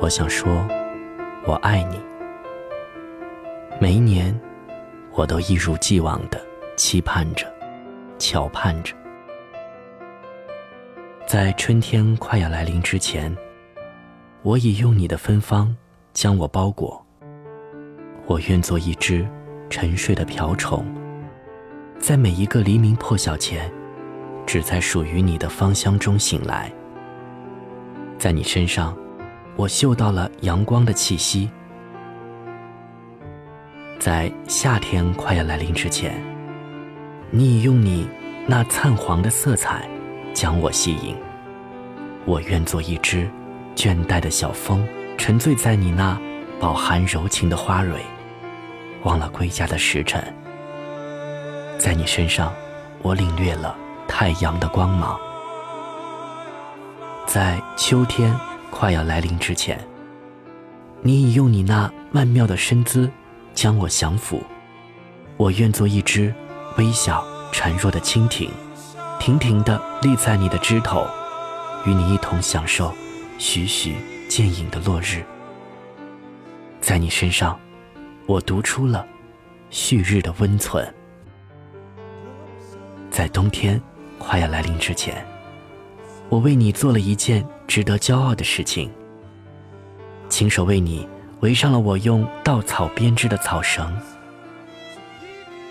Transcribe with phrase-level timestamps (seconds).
[0.00, 0.66] 我想说，
[1.46, 2.00] 我爱你。
[3.80, 4.36] 每一年，
[5.12, 6.40] 我都一如既往的
[6.76, 7.46] 期盼着，
[8.18, 8.94] 翘盼着，
[11.26, 13.32] 在春天快要来临之前，
[14.42, 15.74] 我已用你的芬芳
[16.12, 17.00] 将我包裹。
[18.26, 19.24] 我愿做一只
[19.70, 20.84] 沉睡的瓢虫，
[21.98, 23.72] 在每一个黎明破晓前，
[24.46, 26.72] 只在属于你的芳香中醒来。
[28.18, 28.96] 在你身上。
[29.54, 31.50] 我嗅到了阳光的气息，
[33.98, 36.18] 在夏天快要来临之前，
[37.30, 38.08] 你已用你
[38.46, 39.86] 那灿黄的色彩
[40.32, 41.14] 将我吸引。
[42.24, 43.28] 我愿做一只
[43.76, 44.88] 倦怠的小风，
[45.18, 46.18] 沉醉在你那
[46.58, 48.00] 饱含柔情的花蕊，
[49.02, 50.22] 忘了归家的时辰。
[51.78, 52.52] 在你身上，
[53.02, 53.76] 我领略了
[54.08, 55.20] 太阳的光芒。
[57.26, 58.34] 在秋天。
[58.72, 59.78] 快要来临之前，
[61.02, 63.08] 你已用你那曼妙的身姿
[63.54, 64.42] 将我降服。
[65.36, 66.34] 我愿做一只
[66.78, 68.50] 微小孱弱的蜻蜓，
[69.20, 71.06] 亭亭地立在你的枝头，
[71.84, 72.92] 与你一同享受
[73.38, 73.94] 徐徐
[74.26, 75.22] 渐隐的落日。
[76.80, 77.60] 在你身上，
[78.26, 79.06] 我读出了
[79.68, 80.92] 旭日的温存。
[83.10, 83.80] 在冬天
[84.18, 85.24] 快要来临之前，
[86.30, 87.46] 我为你做了一件。
[87.72, 88.92] 值得骄傲的事情，
[90.28, 91.08] 亲手为你
[91.40, 93.98] 围上了我用稻草编织的草绳，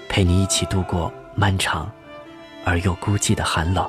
[0.10, 1.92] 陪你一起度过漫长
[2.66, 3.88] 而又孤寂的寒冷。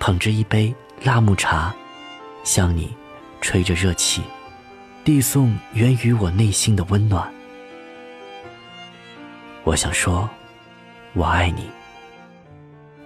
[0.00, 1.74] 捧着一杯辣木茶，
[2.44, 2.96] 向你
[3.42, 4.22] 吹着热气，
[5.04, 7.30] 递送源于我内心的温暖。
[9.64, 10.26] 我想说，
[11.12, 11.70] 我爱你，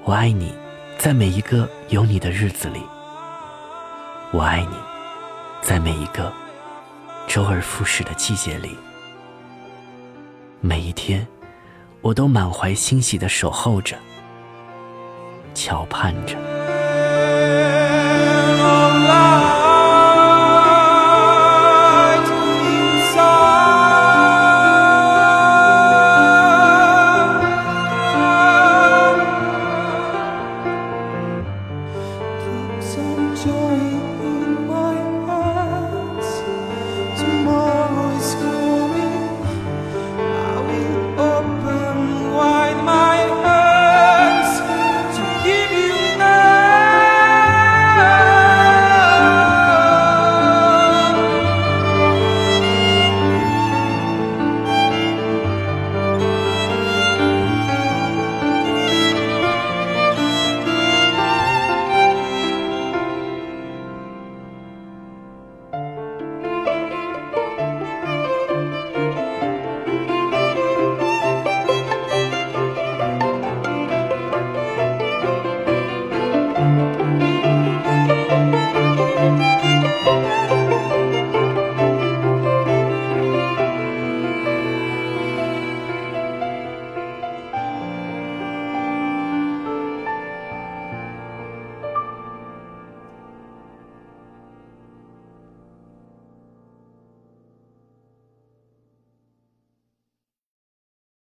[0.04, 0.54] 我爱你，
[0.97, 2.80] 在每一个有你的日子里。
[4.33, 4.77] 我爱你，
[5.61, 6.33] 在每一个
[7.27, 8.78] 周而复始的季节里，
[10.61, 11.27] 每一天，
[12.00, 13.97] 我都满怀欣喜的守候着，
[15.53, 16.59] 翘盼着。